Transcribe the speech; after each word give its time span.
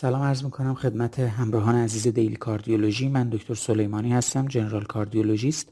سلام 0.00 0.22
عرض 0.22 0.44
می‌کنم 0.44 0.74
خدمت 0.74 1.18
همراهان 1.18 1.74
عزیز 1.74 2.06
Daily 2.06 2.36
Cardiology. 2.36 3.08
من 3.08 3.28
دکتر 3.28 3.54
سلیمانی 3.54 4.12
هستم 4.12 4.48
general 4.48 4.84
cardiologist 4.84 5.68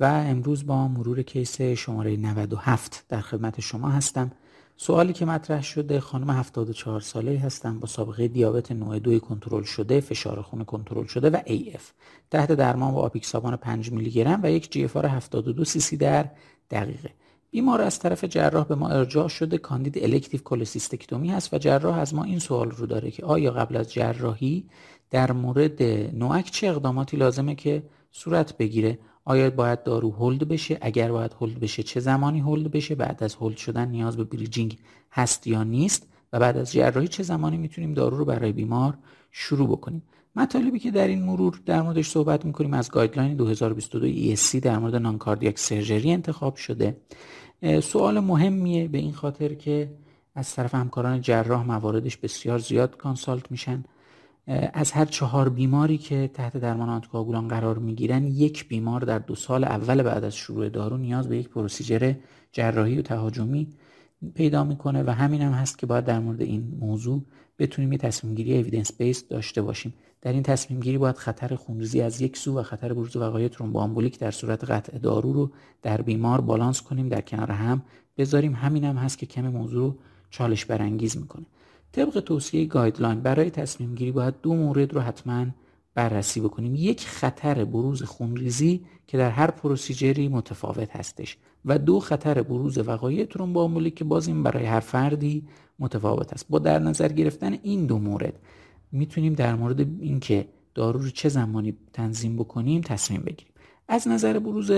و 0.00 0.04
امروز 0.04 0.66
با 0.66 0.88
مرور 0.88 1.22
case 1.22 1.60
شماره 1.60 2.16
97 2.16 3.04
در 3.08 3.20
خدمت 3.20 3.60
شما 3.60 3.88
هستم. 3.88 4.32
سوالی 4.76 5.12
که 5.12 5.24
مطرح 5.24 5.62
شده 5.62 6.00
خانم 6.00 6.30
74 6.30 7.00
ساله 7.00 7.38
هستن 7.38 7.80
با 7.80 7.86
سابقه 7.86 8.28
دیابت 8.28 8.72
نوع 8.72 8.98
2 8.98 9.18
کنترل 9.18 9.62
شده 9.62 10.00
فشار 10.00 10.42
خون 10.42 10.64
کنترل 10.64 11.06
شده 11.06 11.30
و 11.30 11.38
AF 11.46 11.82
تحت 12.30 12.52
درمان 12.52 12.92
با 12.94 13.00
آپیکسابان 13.00 13.56
5 13.56 13.92
میلی 13.92 14.10
گرم 14.10 14.40
و 14.42 14.50
یک 14.50 14.72
GFR 14.72 14.96
72 14.96 15.64
سی 15.64 15.80
سی 15.80 15.96
در 15.96 16.30
دقیقه. 16.70 17.10
بیمار 17.56 17.82
از 17.82 17.98
طرف 17.98 18.24
جراح 18.24 18.64
به 18.64 18.74
ما 18.74 18.88
ارجاع 18.88 19.28
شده 19.28 19.58
کاندید 19.58 20.04
elective 20.04 20.40
cholecystectomy 20.40 21.28
هست 21.28 21.54
و 21.54 21.58
جراح 21.58 21.98
از 21.98 22.14
ما 22.14 22.24
این 22.24 22.38
سوال 22.38 22.70
رو 22.70 22.86
داره 22.86 23.10
که 23.10 23.24
آیا 23.24 23.50
قبل 23.50 23.76
از 23.76 23.92
جراحی 23.92 24.66
در 25.10 25.32
مورد 25.32 25.82
NOAC 26.14 26.50
چه 26.50 26.68
اقداماتی 26.68 27.16
لازمه 27.16 27.54
که 27.54 27.82
صورت 28.10 28.56
بگیره؟ 28.56 28.98
آیا 29.24 29.50
باید 29.50 29.82
دارو 29.82 30.10
hold 30.10 30.48
بشه؟ 30.48 30.78
اگر 30.80 31.12
باید 31.12 31.32
hold 31.40 31.60
بشه 31.60 31.82
چه 31.82 32.00
زمانی 32.00 32.40
hold 32.40 32.70
بشه؟ 32.70 32.94
بعد 32.94 33.24
از 33.24 33.34
hold 33.34 33.56
شدن 33.56 33.88
نیاز 33.88 34.16
به 34.16 34.24
bridging 34.24 34.78
هست 35.12 35.46
یا 35.46 35.62
نیست؟ 35.62 36.06
و 36.32 36.40
بعد 36.40 36.56
از 36.56 36.72
جراحی 36.72 37.08
چه 37.08 37.22
زمانی 37.22 37.56
می‌تونیم 37.56 37.94
دارو 37.94 38.16
رو 38.16 38.24
برای 38.24 38.52
بیمار 38.52 38.98
شروع 39.32 39.68
بکنیم؟ 39.68 40.02
مطالبی 40.36 40.78
که 40.78 40.90
در 40.90 41.06
این 41.06 41.22
مرور 41.22 41.60
در 41.66 41.82
موردش 41.82 42.08
صحبت 42.08 42.44
می‌کنیم 42.44 42.74
از 42.74 42.90
guideline 42.90 43.36
2022 43.36 44.08
ESC 44.36 44.60
در 44.62 44.78
مورد 44.78 44.96
non-cardiac 44.96 45.58
surgery 45.58 46.12
انتخاب 46.12 46.56
شده. 46.56 46.96
سوال 47.82 48.20
مهمیه 48.20 48.88
به 48.88 48.98
این 48.98 49.12
خاطر 49.12 49.54
که 49.54 49.90
از 50.34 50.54
طرف 50.54 50.74
همکاران 50.74 51.20
جراح 51.20 51.66
مواردش 51.66 52.16
بسیار 52.16 52.58
زیاد 52.58 52.96
کانسالت 52.96 53.50
میشن. 53.50 53.84
از 54.72 54.92
هر 54.92 55.04
چهار 55.04 55.48
بیماری 55.48 55.98
که 55.98 56.30
تحت 56.34 56.56
درمان 56.56 56.88
آنتیکواگولان 56.88 57.48
قرار 57.48 57.78
می‌گیرن 57.78 58.26
یک 58.26 58.68
بیمار 58.68 59.00
در 59.00 59.18
دو 59.18 59.34
سال 59.34 59.64
اول 59.64 60.02
بعد 60.02 60.24
از 60.24 60.36
شروع 60.36 60.68
دارو 60.68 60.96
نیاز 60.96 61.28
به 61.28 61.36
یک 61.38 61.48
پروسیجر 61.48 62.14
جراحی 62.52 62.98
و 62.98 63.02
تهاجمی 63.02 63.68
پیدا 64.34 64.64
می‌کنه 64.64 65.02
و 65.02 65.10
همین 65.10 65.42
هم 65.42 65.52
هست 65.52 65.78
که 65.78 65.86
باید 65.86 66.04
در 66.04 66.18
مورد 66.18 66.42
این 66.42 66.76
موضوع 66.80 67.22
بتونیم 67.58 67.92
یه 67.92 67.98
تصمیم 67.98 68.34
گیری 68.34 68.58
اویدنس 68.58 68.92
بیس 68.92 69.28
داشته 69.28 69.62
باشیم. 69.62 69.94
در 70.22 70.32
این 70.32 70.42
تصمیم 70.42 70.80
گیری 70.80 70.98
باید 70.98 71.16
خطر 71.16 71.54
خونریزی 71.54 72.00
از 72.00 72.20
یک 72.20 72.36
سو 72.36 72.58
و 72.58 72.62
خطر 72.62 72.92
بروز 72.92 73.16
وقایع 73.16 73.48
ترومبوآمبولیک 73.48 74.18
در 74.18 74.30
صورت 74.30 74.64
قطع 74.64 74.98
دارو 74.98 75.32
رو 75.32 75.50
در 75.82 76.02
بیمار 76.02 76.40
بالانس 76.40 76.82
کنیم 76.82 77.08
در 77.08 77.20
کنار 77.20 77.50
هم 77.50 77.82
بذاریم. 78.18 78.54
همین 78.54 78.84
هم 78.84 78.96
هست 78.96 79.18
که 79.18 79.26
یکم 79.26 79.48
موضوع 79.48 79.80
رو 79.80 79.98
چالش 80.30 80.64
برانگیز 80.64 81.16
می‌کنه. 81.16 81.46
طبق 81.92 82.20
توصیه 82.20 82.64
guideline 82.64 83.20
برای 83.20 83.50
تصمیم 83.50 83.94
گیری 83.94 84.12
باید 84.12 84.34
دو 84.42 84.54
مورد 84.54 84.94
رو 84.94 85.00
حتما 85.00 85.46
بررسی 85.96 86.40
بکنیم. 86.40 86.74
یک 86.74 87.06
خطر 87.06 87.64
بروز 87.64 88.02
خونریزی 88.02 88.84
که 89.06 89.18
در 89.18 89.30
هر 89.30 89.50
procedure 89.50 90.20
ی 90.20 90.28
متفاوت 90.28 90.96
هستش 90.96 91.36
و 91.64 91.78
دو 91.78 92.00
خطر 92.00 92.42
بروز 92.42 92.78
وقایع 92.78 93.24
ترومبوآمبولیک 93.24 93.94
که 93.94 94.04
باز 94.04 94.28
این 94.28 94.42
برای 94.42 94.64
هر 94.64 94.80
فردی 94.80 95.48
متفاوت 95.78 96.32
است. 96.32 96.46
با 96.50 96.58
در 96.58 96.78
نظر 96.78 97.08
گرفتن 97.08 97.58
این 97.62 97.86
دو 97.86 97.98
مورد 97.98 98.38
می‌تونیم 98.92 99.32
در 99.32 99.54
مورد 99.54 99.80
اینکه 99.80 100.48
دارو 100.74 101.00
رو 101.00 101.10
چه 101.10 101.28
زمانی 101.28 101.74
تنظیم 101.92 102.36
بکنیم 102.36 102.80
تصمیم 102.80 103.20
بگیریم. 103.20 103.54
از 103.88 104.08
نظر 104.08 104.38
بروز 104.38 104.70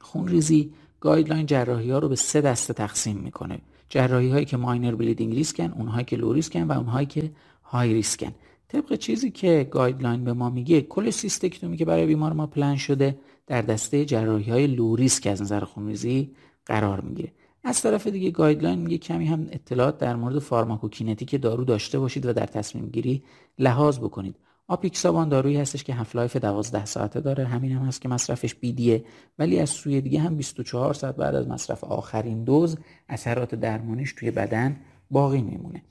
خونریزی 0.00 0.72
guideline 1.00 1.46
جراحی 1.46 1.90
ها 1.90 1.98
رو 1.98 2.08
به 2.08 2.16
سه 2.16 2.40
دسته 2.40 2.72
تقسیم 2.72 3.16
می‌کنه. 3.16 3.58
جراحی 3.88 4.30
هایی 4.30 4.44
که 4.44 4.56
minor 4.56 4.94
bleeding 4.94 5.34
risk 5.34 5.64
ن 5.64 5.72
اونهایی 5.72 6.04
که 6.04 6.16
low 6.16 6.32
risk 6.32 6.56
ن 6.56 6.62
و 6.62 6.72
اونهایی 6.72 7.06
که 7.06 7.32
high 7.64 7.94
risk 7.94 8.24
ن 8.24 8.32
طبق 8.68 8.94
چیزی 8.94 9.30
که 9.30 9.68
guideline 9.70 10.24
به 10.24 10.32
ما 10.32 10.50
میگه 10.50 10.80
cholecystectomy 10.80 11.76
که 11.76 11.84
برای 11.84 12.06
بیمار 12.06 12.32
ما 12.32 12.46
پلن 12.46 12.76
شده 12.76 13.18
در 13.46 13.62
دسته 13.62 14.04
جراحی 14.04 14.50
های 14.50 14.66
low 14.66 14.96
risk 14.96 15.26
از 15.26 15.42
نظر 15.42 15.60
خونریزی 15.60 16.34
قرار 16.66 17.00
می‌گیره. 17.00 17.32
از 17.64 17.82
طرف 17.82 18.06
دیگه 18.06 18.30
guideline 18.30 18.78
میگه 18.78 18.98
کمی 18.98 19.26
هم 19.26 19.46
اطلاعات 19.52 19.98
در 19.98 20.16
مورد 20.16 20.38
pharmacokinetic 20.38 21.42
دارو 21.42 21.64
داشته 21.64 21.98
باشید 21.98 22.26
و 22.26 22.32
در 22.32 22.46
تصمیم 22.46 22.86
گیری 22.86 23.22
لحاظ 23.58 23.98
بکنید. 23.98 24.36
آپیکسابان 24.68 25.28
دارویی 25.28 25.56
هستش 25.56 25.84
که 25.84 25.94
half-life 25.94 26.36
12 26.36 26.84
ساعته 26.84 27.20
داره 27.20 27.44
همین 27.44 27.72
هم 27.72 27.82
هست 27.82 28.00
که 28.00 28.08
مصرفش 28.08 28.54
BID 28.54 28.91
ه 28.91 29.04
ولی 29.38 29.58
از 29.58 29.70
سوی 29.70 30.00
دیگه 30.00 30.20
هم 30.20 30.36
24 30.36 30.94
ساعت 30.94 31.16
بعد 31.16 31.34
از 31.34 31.48
مصرف 31.48 31.84
آخرین 31.84 32.44
دوز 32.44 32.76
اثرات 33.08 33.54
درمانیش 33.54 34.12
توی 34.12 34.30
بدن 34.30 34.76
باقی 35.10 35.42
میمونه. 35.42 35.82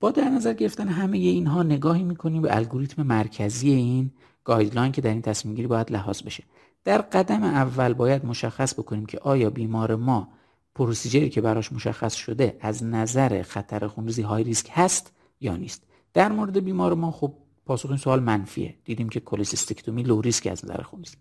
با 0.00 0.10
در 0.10 0.28
نظر 0.28 0.52
گرفتن 0.52 0.88
همه 0.88 1.18
اینها 1.18 1.62
نگاهی 1.62 2.02
می‌کنیم 2.02 2.42
به 2.42 2.56
الگوریتم 2.56 3.02
مرکزی 3.02 3.70
این 3.70 4.10
guideline 4.44 4.92
که 4.92 5.00
در 5.00 5.10
این 5.10 5.22
تصمیم 5.22 5.54
گیری 5.54 5.68
باید 5.68 5.92
لحاظ 5.92 6.22
بشه. 6.22 6.44
در 6.84 6.98
قدم 6.98 7.42
اول 7.42 7.92
باید 7.92 8.24
مشخص 8.26 8.74
بکنیم 8.74 9.06
که 9.06 9.18
آیا 9.18 9.50
بیمار 9.50 9.94
ما 9.96 10.28
procedure 10.74 11.23
ی 11.23 11.28
که 11.28 11.40
براش 11.40 11.72
مشخص 11.72 12.14
شده 12.14 12.56
از 12.60 12.84
نظر 12.84 13.42
خطر 13.42 13.86
خونریزی 13.86 14.22
high 14.22 14.44
risk 14.44 14.70
هست 14.72 15.12
یا 15.40 15.56
نیست. 15.56 15.82
در 16.14 16.32
مورد 16.32 16.64
بیمار 16.64 16.94
ما 16.94 17.10
خب 17.10 17.34
پاسخ 17.66 17.88
این 17.88 17.98
سوال 17.98 18.20
منفیه. 18.20 18.74
دیدیم 18.84 19.08
که 19.08 19.20
cholecystectomy 19.20 20.02
low 20.02 20.20
risk 20.20 20.46
از 20.46 20.64
نظر 20.64 20.82
خونریزی. 20.82 21.16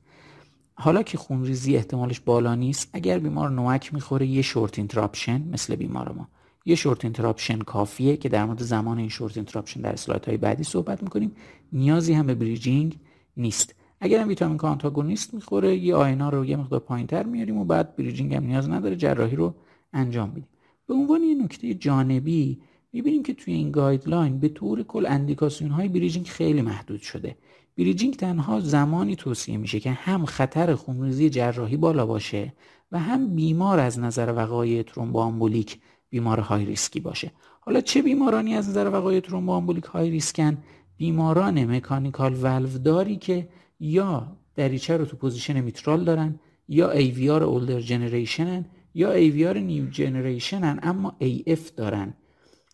حالا 0.74 1.04
که 1.04 1.18
خونریزی 1.18 1.76
احتمالش 1.76 2.20
بالا 2.20 2.56
نیست 2.56 2.90
اگر 2.94 3.20
بیمار 3.20 3.50
NOAC 3.50 3.94
می‌خوره 3.94 4.26
یه 4.26 4.42
short 4.42 4.78
interruption 4.78 5.42
مثل 5.52 5.76
بیمار 5.76 6.12
ما. 6.12 6.28
یه 6.68 6.76
short 6.76 7.06
interruption 7.06 7.60
کافیه 7.60 8.18
که 8.18 8.30
در 8.30 8.46
مورد 8.46 8.62
زمان 8.62 8.98
این 8.98 9.10
short 9.10 9.38
interruption 9.38 9.82
در 9.82 9.94
slide 9.94 10.26
های 10.26 10.38
بعدی 10.38 10.64
صحبت 10.64 11.04
می‌کنیم. 11.04 11.32
نیازی 11.74 12.14
هم 12.14 12.28
به 12.28 12.36
bridging 12.36 12.96
نیست. 13.38 13.76
اگر 14.00 14.22
هم 14.22 14.28
vitamin 14.28 14.58
K 14.58 14.70
antagonist 14.70 15.34
می‌خوره 15.34 15.78
INR 15.78 16.30
رو 16.30 16.46
یه 16.46 16.58
مقدار 16.58 16.80
پایینتر 16.80 17.24
میاریم 17.24 17.58
و 17.58 17.66
بعد 17.66 17.96
bridging 17.96 18.34
هم 18.34 18.44
نیاز 18.44 18.70
نداره 18.70 18.96
جراحی 18.96 19.36
رو 19.36 19.54
انجام 19.94 20.30
میدیم 20.30 20.50
به 20.88 20.94
عنوان 20.94 21.24
یه 21.24 21.36
نکته 21.44 21.74
جانبی 21.74 22.62
می‌بینیم 22.94 23.24
که 23.24 23.34
توی 23.34 23.54
این 23.54 23.72
guideline 23.72 24.40
به 24.40 24.50
طور 24.50 24.84
کل 24.84 25.06
اندیکاسیون 25.06 25.72
های 25.72 25.88
bridging 25.88 26.26
خیلی 26.26 26.62
محدود 26.62 27.02
شده. 27.02 27.36
bridging 27.78 28.16
تنها 28.16 28.60
زمانی 28.60 29.16
توصیه 29.16 29.58
میشه 29.58 29.80
که 29.80 29.92
هم 29.92 30.26
خطر 30.26 30.76
خونریزی 30.76 31.30
جراحی 31.30 31.78
بالا 31.78 32.06
باشه 32.06 32.54
و 32.92 33.00
هم 33.00 33.36
بیمار 33.36 33.80
از 33.80 34.00
نظر 34.00 34.34
وقایع 34.36 34.84
ترومبوآمبولیک 34.84 35.80
بیمار 36.10 36.40
high 36.40 36.66
risk 36.66 36.93
ی 36.93 37.00
باشه. 37.00 37.32
حالا 37.60 37.82
چه 37.82 38.02
بیمارانی 38.02 38.56
از 38.56 38.70
نظر 38.70 38.90
وقایع 38.90 39.20
ترومبوآمبولیک 39.20 39.84
high 39.84 40.10
risk 40.10 40.42
ن؟ 40.42 40.58
بیماران 40.98 41.76
mechanical 41.76 42.44
valve 42.44 42.78
داری 42.78 43.16
که 43.16 43.50
یا 43.80 44.38
دریچه 44.56 44.98
رو 44.98 45.06
تو 45.06 45.18
position 45.18 45.62
میترال 45.62 46.04
دارن 46.04 46.40
یا 46.68 46.94
AVR 46.94 47.42
older 47.42 47.82
generation 47.82 48.58
ن 48.58 48.66
یا 48.94 49.14
AVR 49.14 49.58
new 49.58 49.90
generation 49.90 50.72
ن 50.72 50.80
اما 50.84 51.16
AF 51.22 51.72
دارن. 51.76 52.14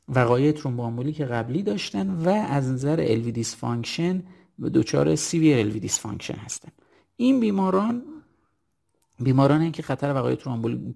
وقایع 0.09 0.51
ترومبوآمبولیک 0.51 1.22
قبلی 1.22 1.63
داشتن 1.63 2.09
و 2.09 2.29
از 2.29 2.72
نظر 2.72 3.05
LV 3.05 3.27
dysfunction 3.28 4.23
و 4.59 4.69
دچار 4.69 5.16
severe 5.16 5.72
LV 5.72 5.77
dysfunction 5.78 6.35
هستن. 6.35 6.69
این 7.16 7.39
بیماران 7.39 8.03
بیماران 9.19 9.72
که 9.72 9.83
خطر 9.83 10.13
وقایع 10.13 10.38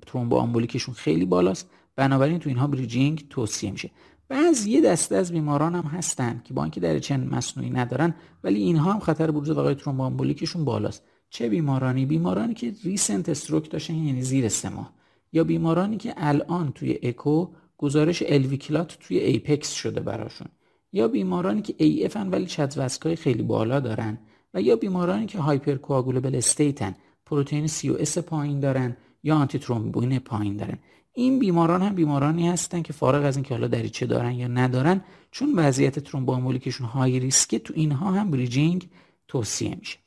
ترومبوآمبولیکشون 0.05 0.93
خیلی 0.93 1.25
بالاست 1.25 1.69
بنابراین 1.97 2.39
تو 2.39 2.49
اینها 2.49 2.67
bridging 2.67 3.25
توصیه 3.29 3.71
میشه. 3.71 3.91
بعض 4.29 4.65
یه 4.65 4.81
دسته 4.81 5.15
از 5.15 5.31
بیماران 5.31 5.75
هم 5.75 5.83
هستن 5.83 6.41
که 6.43 6.53
با 6.53 6.63
اینکه 6.63 6.79
دریچه 6.79 7.17
مصنوعی 7.17 7.69
ندارن 7.69 8.15
ولی 8.43 8.59
اینها 8.59 8.93
هم 8.93 8.99
خطر 8.99 9.31
بروز 9.31 9.49
وقایع 9.49 9.77
ترومبوآمبولیکشون 9.77 10.65
بالاست. 10.65 11.03
چه 11.29 11.49
بیمارانی؟ 11.49 12.05
بیمارانی 12.05 12.53
که 12.53 12.73
recent 12.83 13.29
stroke 13.29 13.71
داشتن 13.71 13.95
یعنی 13.95 14.21
زیر 14.21 14.49
سه 14.49 14.69
ماه. 14.69 14.93
یا 15.33 15.43
بیمارانی 15.43 15.97
که 15.97 16.13
الان 16.17 16.71
توی 16.71 16.99
اکو 17.03 17.47
گزارش 17.77 18.23
LV 18.27 18.51
clot 18.51 18.97
توی 18.99 19.17
apex 19.17 19.73
شده 19.73 19.99
براشون. 19.99 20.47
یا 20.93 21.07
بیمارانی 21.07 21.61
که 21.61 21.75
AF 21.77 22.05
ن 22.05 22.29
ولی 22.29 22.45
CHA2DS2-VASc 22.45 23.15
خیلی 23.15 23.43
بالا 23.43 23.79
دارن. 23.79 24.17
و 24.53 24.61
یا 24.61 24.75
بیمارانی 24.75 25.25
که 25.25 25.39
hypercoagulable 25.39 26.35
state 26.35 26.85
ن 26.85 26.95
پروتئین 27.25 27.67
C 27.67 27.89
S 27.89 28.17
پایین 28.17 28.59
دارن 28.59 28.97
یا 29.23 29.35
آنتی 29.35 29.59
ترومبین 29.59 30.19
پایین 30.19 30.57
دارن. 30.57 30.77
این 31.17 31.39
بیماران 31.39 31.81
هم 31.81 31.95
بیمارانی 31.95 32.49
هستن 32.49 32.81
که 32.81 32.93
فارغ 32.93 33.25
از 33.25 33.35
اینکه 33.35 33.53
حالا 33.53 33.67
دریچه 33.67 34.05
دارن 34.05 34.31
یا 34.31 34.47
ندارن 34.47 35.01
چون 35.31 35.53
وضعیت 35.55 35.99
ترومبوآمبولیکشون 35.99 36.87
high 36.87 37.19
risk 37.19 37.51
ه 37.51 37.59
تو 37.59 37.73
اینها 37.75 38.11
هم 38.11 38.31
bridging 38.31 38.89
توصیه 39.27 39.75
میشه. 39.79 39.97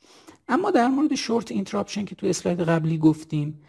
اما 0.47 0.71
در 0.71 0.87
مورد 0.87 1.15
short 1.15 1.51
interruption 1.51 2.05
که 2.05 2.15
تو 2.15 2.27
اسلاید 2.27 2.61
قبلی 2.61 2.97
گفتیم 2.97 3.59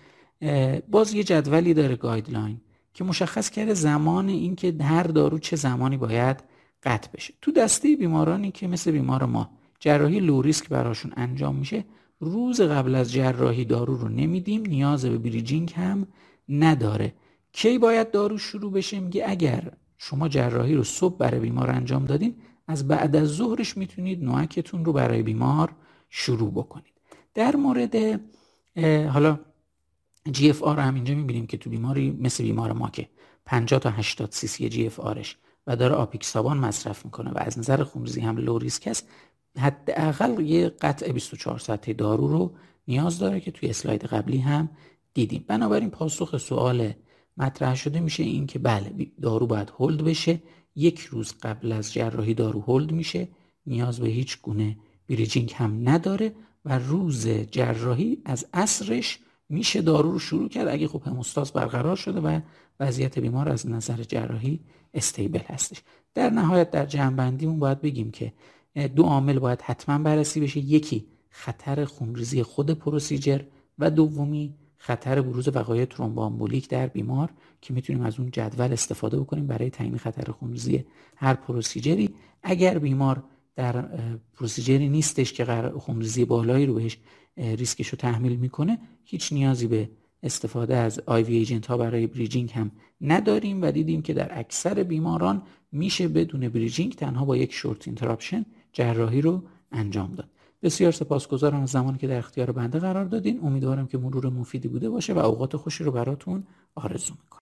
باز 0.91 1.15
یه 1.15 1.25
جدولی 1.25 1.75
داره 1.75 1.97
guideline 1.97 2.61
که 2.95 3.05
مشخص 3.05 3.51
کرده 3.51 3.75
زمان 3.75 4.29
اینکه 4.29 4.75
هر 4.81 5.03
دارو 5.03 5.39
چه 5.39 5.57
زمانی 5.57 5.97
باید 5.97 6.37
قطع 6.83 7.09
بشه. 7.15 7.35
تو 7.43 7.53
دسته 7.53 7.97
بیمارانی 7.97 8.51
که 8.51 8.67
مثل 8.67 8.91
بیمار 8.91 9.25
ما 9.25 9.51
جراحی 9.81 10.21
low 10.21 10.43
risk 10.43 10.69
براشون 10.69 11.13
انجام 11.17 11.55
میشه 11.55 11.85
روز 12.21 12.61
قبل 12.61 12.95
از 12.95 13.13
جراحی 13.13 13.65
دارو 13.65 13.97
رو 13.97 14.09
نمیدیم 14.09 14.63
نیاز 14.67 15.05
به 15.05 15.19
bridging 15.19 15.73
هم 15.77 16.07
نداره. 16.49 17.13
کی 17.53 17.79
باید 17.79 18.11
دارو 18.11 18.39
شروع 18.39 18.73
بشه؟ 18.73 19.01
میگه 19.01 19.25
اگر 19.27 19.73
شما 19.99 20.29
جراحی 20.29 20.75
رو 20.75 20.85
صبح 20.85 21.17
برای 21.17 21.41
بیمار 21.41 21.71
انجام 21.71 22.05
دادین 22.05 22.37
از 22.67 22.89
بعد 22.89 23.17
از 23.17 23.29
ظهرش 23.29 23.77
می‌تونید 23.77 24.25
NOAC 24.25 24.59
تون 24.59 24.85
رو 24.85 24.93
برای 24.93 25.23
بیمار 25.23 25.73
شروع 26.11 26.51
بکنید. 26.51 26.93
در 27.35 27.57
مورد 27.57 28.21
حالا 29.09 29.41
GFR 30.33 30.79
هم 30.79 30.95
اینجا 30.95 31.15
می‌بینیم 31.15 31.47
که 31.47 31.57
تو 31.57 31.71
بیماری 31.71 32.11
مثل 32.21 32.45
بیمار 32.45 32.73
ما 32.73 32.91
که 32.91 33.09
50 33.47 33.81
تا 33.81 33.91
80 33.91 34.31
سی 34.31 34.47
سی 34.47 34.69
GFR 34.69 35.01
ش 35.01 35.37
و 35.67 35.77
داره 35.77 35.95
آپیکسابان 35.95 36.59
مصرف 36.59 37.05
می‌کنه 37.05 37.31
و 37.31 37.39
از 37.39 37.59
نظر 37.59 37.83
خونریزی 37.85 38.21
هم 38.21 38.37
low 38.37 38.59
risk 38.59 38.87
است 38.87 39.09
حداقل 39.59 40.41
یه 40.41 40.69
قطع 40.69 41.13
24 41.13 41.59
ساعته 41.59 41.93
دارو 41.93 42.29
رو 42.29 42.55
نیاز 42.89 43.19
داره 43.19 43.41
که 43.41 43.51
توی 43.51 43.71
اسلاید 43.71 44.05
قبلی 44.05 44.39
هم 44.39 44.69
دیدیم. 45.15 45.45
بنابراین 45.49 45.91
پاسخ 45.91 46.37
سوال 46.37 46.93
مطرح 47.37 47.75
شده 47.75 48.01
میشه 48.01 48.23
این 48.23 48.47
که 48.47 48.59
بله 48.59 48.93
دارو 49.23 49.47
باید 49.47 49.71
هولد 49.79 50.05
بشه. 50.05 50.43
یک 50.77 51.01
روز 51.01 51.35
قبل 51.43 51.73
از 51.73 51.93
جراحی 51.93 52.35
دارو 52.35 52.61
هولد 52.61 52.93
میشه. 52.93 53.29
نیاز 53.67 54.01
به 54.01 54.09
هیچ 54.09 54.43
گونه 54.43 54.77
بریجینگ 55.09 55.53
هم 55.57 55.89
نداره 55.89 56.35
و 56.65 56.79
روز 56.79 57.29
جراحی 57.29 58.23
از 58.25 58.47
اصرش 58.53 59.19
میشه 59.49 59.83
دارو 59.83 60.13
رو 60.13 60.19
شروع 60.19 60.49
کرد. 60.49 60.69
اگه 60.69 60.89
خب 60.89 61.03
هموستاز 61.07 61.53
برقرار 61.53 61.97
شده 61.97 62.21
و 62.21 62.41
وضعیت 62.81 63.19
بیمار 63.19 63.49
از 63.49 63.69
نظر 63.69 64.03
جراحی 64.03 64.61
استیبل 64.95 65.41
هستش. 65.47 65.83
در 66.15 66.31
نهایت 66.31 66.71
در 66.71 66.87
جنبندیمون 66.87 67.59
باید 67.59 67.81
بگیم 67.81 68.11
که 68.11 68.33
دو 68.97 69.03
عامل 69.03 69.39
باید 69.39 69.63
حتما 69.63 69.99
بررسی 69.99 70.41
بشه. 70.41 70.61
یکی 70.61 71.07
خطر 71.31 71.85
خونریزی 71.85 72.43
خود 72.43 72.71
procedure 72.71 73.41
و 73.79 73.91
دومی 73.91 74.55
خطر 74.85 75.21
بروز 75.21 75.49
وقایع 75.49 75.85
ترومبوآمبولیک 75.85 76.69
در 76.69 76.87
بیمار 76.87 77.31
که 77.61 77.75
می‌تونیم 77.75 78.03
از 78.03 78.21
اون 78.21 78.31
جدول 78.31 78.73
استفاده 78.73 79.21
بکنیم 79.21 79.47
برای 79.47 79.71
تعیین 79.71 79.99
خطر 79.99 80.33
خونریزی 80.33 80.85
هر 81.17 81.35
procedure 81.35 81.97
ی. 81.97 82.11
اگر 82.43 82.79
بیمار 82.79 83.25
در 83.57 83.85
procedure 84.35 84.83
ی 84.83 84.89
نیستش 84.89 85.33
که 85.33 85.45
خونریزی 85.79 86.25
بالایی 86.25 86.67
رو 86.67 86.75
بهش 86.75 86.99
ریسکش 87.37 87.89
رو 87.89 87.97
تحمیل 87.97 88.37
می‌کنه 88.37 88.79
هیچ 89.05 89.33
نیازی 89.33 89.67
به 89.67 89.91
استفاده 90.23 90.77
از 90.77 91.01
IV 91.07 91.23
agent 91.23 91.67
ها 91.67 91.77
برای 91.77 92.07
bridging 92.07 92.51
هم 92.51 92.71
نداریم 93.01 93.63
و 93.63 93.71
دیدیم 93.71 94.03
که 94.03 94.15
در 94.15 94.39
اکثر 94.39 94.83
بیماران 94.83 95.43
میشه 95.73 96.09
بدون 96.09 96.49
bridging 96.49 96.95
تنها 96.95 97.25
با 97.25 97.37
یک 97.37 97.53
short 97.53 97.89
interruption 97.89 98.47
جراحی 98.73 99.21
رو 99.21 99.43
انجام 99.73 100.15
داد. 100.15 100.31
بسیار 100.63 100.93
سپاسگزارم 100.93 101.63
از 101.63 101.71
زمانی 101.71 101.99
که 101.99 102.07
در 102.07 102.19
اختیار 102.19 102.53
بنده 102.53 102.79
قرار 102.79 103.05
دادین. 103.05 103.41
امیدوارم 103.45 103.87
که 103.87 103.99
مرور 103.99 104.29
مفیدی 104.29 104.69
بوده 104.69 104.91
باشه 104.91 105.13
و 105.13 105.19
اوقات 105.19 105.57
خوشی 105.57 105.85
رو 105.85 105.93
براتون 105.93 106.45
آرزو 106.75 107.15
می‌کنم. 107.23 107.42